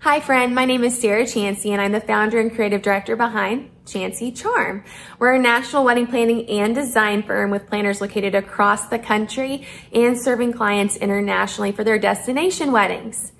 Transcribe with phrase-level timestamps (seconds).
[0.00, 3.70] Hi friend, my name is Sarah Chancey and I'm the founder and creative director behind
[3.86, 4.84] Chancey Charm.
[5.18, 10.20] We're a national wedding planning and design firm with planners located across the country and
[10.20, 13.32] serving clients internationally for their destination weddings.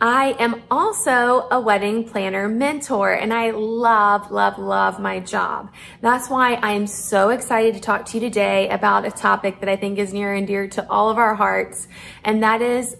[0.00, 5.72] I am also a wedding planner mentor and I love, love, love my job.
[6.02, 9.68] That's why I am so excited to talk to you today about a topic that
[9.68, 11.88] I think is near and dear to all of our hearts,
[12.24, 12.96] and that is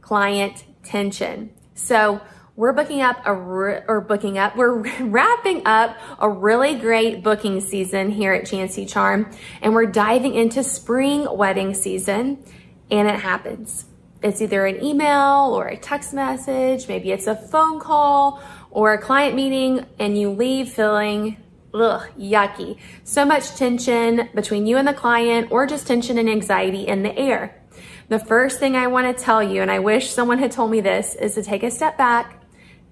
[0.00, 1.50] client tension.
[1.74, 2.22] So
[2.56, 4.56] we're booking up a or booking up.
[4.56, 10.34] We're wrapping up a really great booking season here at Chancey Charm, and we're diving
[10.34, 12.42] into spring wedding season,
[12.90, 13.84] and it happens.
[14.22, 18.98] It's either an email or a text message, maybe it's a phone call or a
[18.98, 21.36] client meeting, and you leave feeling
[21.74, 22.78] ugh, yucky.
[23.04, 27.16] So much tension between you and the client, or just tension and anxiety in the
[27.16, 27.62] air.
[28.08, 30.80] The first thing I want to tell you, and I wish someone had told me
[30.80, 32.45] this, is to take a step back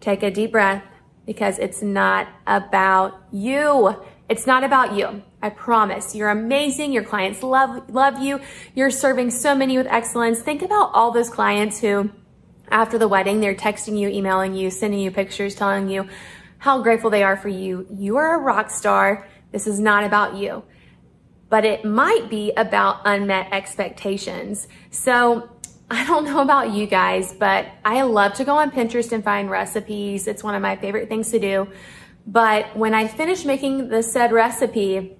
[0.04, 0.84] Take a deep breath
[1.24, 3.96] because it's not about you.
[4.28, 5.22] It's not about you.
[5.40, 6.14] I promise.
[6.14, 6.92] You're amazing.
[6.92, 8.38] Your clients love, love you.
[8.74, 10.40] You're serving so many with excellence.
[10.40, 12.10] Think about all those clients who,
[12.68, 16.06] after the wedding, they're texting you, emailing you, sending you pictures, telling you
[16.58, 17.86] how grateful they are for you.
[17.90, 19.26] You are a rock star.
[19.52, 20.64] This is not about you,
[21.48, 24.68] but it might be about unmet expectations.
[24.90, 25.48] So
[25.90, 29.50] I don't know about you guys, but I love to go on Pinterest and find
[29.50, 30.26] recipes.
[30.26, 31.68] It's one of my favorite things to do.
[32.26, 35.16] But when I finish making the said recipe,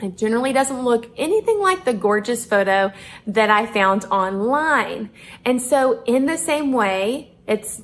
[0.00, 2.92] it generally doesn't look anything like the gorgeous photo
[3.26, 5.10] that I found online.
[5.44, 7.82] And so in the same way, it's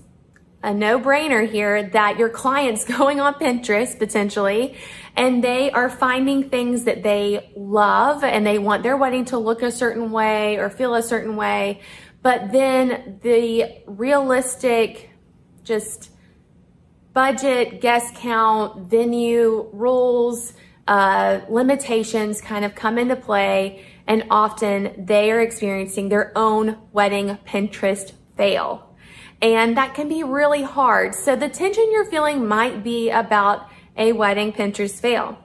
[0.63, 4.77] a no-brainer here that your client's going on Pinterest potentially
[5.17, 9.63] and they are finding things that they love and they want their wedding to look
[9.63, 11.81] a certain way or feel a certain way
[12.23, 15.11] but then the realistic,
[15.65, 16.11] just
[17.13, 20.55] budget, guest count, venue, rules,
[20.87, 23.85] uh, limitations kind of come into play.
[24.07, 28.95] And often they are experiencing their own wedding Pinterest fail.
[29.41, 31.15] And that can be really hard.
[31.15, 35.39] So the tension you're feeling might be about a wedding Pinterest fail.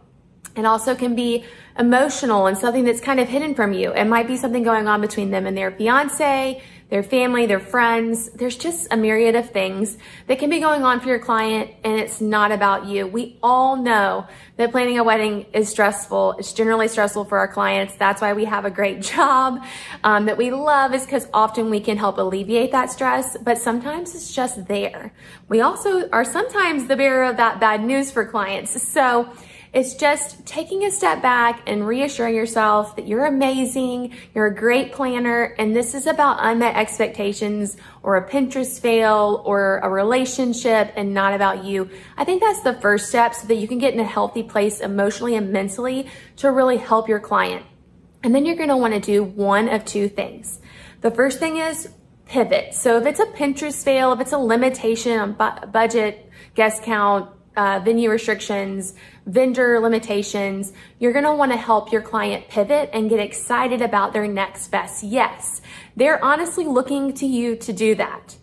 [0.56, 1.46] It also can be
[1.78, 3.94] emotional and something that's kind of hidden from you.
[3.94, 8.30] It might be something going on between them and their fiance, their family, their friends.
[8.30, 12.00] There's just a myriad of things that can be going on for your client and
[12.00, 13.08] it's not about you.
[13.08, 14.26] We all know
[14.56, 16.36] that planning a wedding is stressful.
[16.40, 17.96] It's generally stressful for our clients.
[17.96, 19.64] That's why we have a great job
[20.04, 24.16] um, that we love is because often we can help alleviate that stress, but sometimes
[24.16, 25.14] it's just there.
[25.50, 28.82] We also are sometimes the bearer of that bad news for clients.
[28.82, 29.30] So
[29.74, 34.92] it's just taking a step back and reassuring yourself that you're amazing, you're a great
[34.92, 41.14] planner, and this is about unmet expectations or a Pinterest fail or a relationship and
[41.14, 41.90] not about you.
[42.18, 44.80] I think that's the first step so that you can get in a healthy place
[44.80, 46.08] emotionally and mentally
[46.38, 47.66] to really help your client.
[48.24, 50.60] And then you're gonna wanna do one of two things.
[51.02, 51.90] The first thing is
[52.26, 52.74] pivot.
[52.74, 57.30] So if it's a Pinterest fail, if it's a limitation on bu budget, guest count,
[57.58, 58.94] uh, venue restrictions,
[59.26, 64.70] vendor limitations, you're gonna wanna help your client pivot and get excited about their next
[64.70, 65.62] best yes.
[65.96, 68.38] They're honestly looking to you to do that.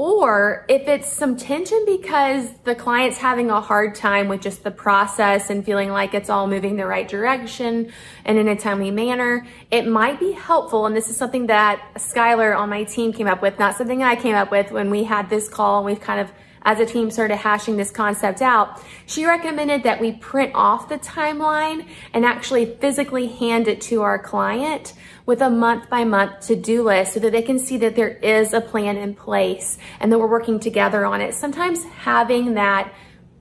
[0.00, 4.70] Or if it's some tension because the client's having a hard time with just the
[4.70, 7.92] process and feeling like it's all moving the right direction
[8.24, 10.86] and in a timely manner, it might be helpful.
[10.86, 14.16] And this is something that Skylar on my team came up with, not something I
[14.16, 17.10] came up with when we had this call and we've kind of as a team
[17.10, 22.66] started hashing this concept out, she recommended that we print off the timeline and actually
[22.76, 24.92] physically hand it to our client
[25.26, 28.52] with a month by month to-do list so that they can see that there is
[28.52, 31.34] a plan in place and that we're working together on it.
[31.34, 32.92] Sometimes having that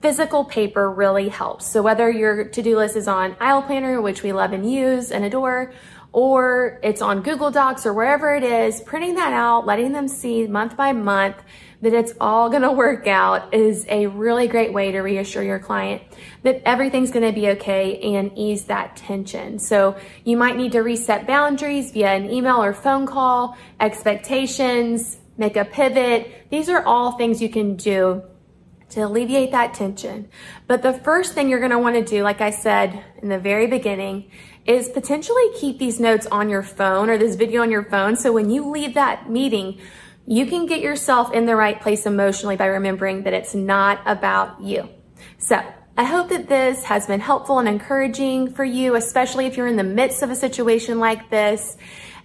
[0.01, 1.65] physical paper really helps.
[1.65, 5.25] So whether your to-do list is on Aisle Planner, which we love and use and
[5.25, 5.73] adore,
[6.11, 10.47] or it's on Google Docs or wherever it is, printing that out, letting them see
[10.47, 11.37] month by month
[11.81, 16.01] that it's all gonna work out is a really great way to reassure your client
[16.43, 19.59] that everything's gonna be okay and ease that tension.
[19.59, 25.55] So you might need to reset boundaries via an email or phone call, expectations, make
[25.55, 26.49] a pivot.
[26.49, 28.23] These are all things you can do
[28.89, 30.29] to alleviate that tension.
[30.67, 34.31] But the first thing you're gonna wanna do, like I said in the very beginning,
[34.65, 38.15] is potentially keep these notes on your phone or this video on your phone.
[38.15, 39.79] So when you leave that meeting,
[40.25, 44.61] you can get yourself in the right place emotionally by remembering that it's not about
[44.61, 44.87] you.
[45.39, 45.59] So
[45.97, 49.75] I hope that this has been helpful and encouraging for you, especially if you're in
[49.75, 51.77] the midst of a situation like this,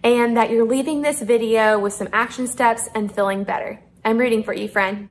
[0.05, 3.81] and that you're leaving this video with some action steps and feeling better.
[4.05, 5.03] I'm rooting for you, friend.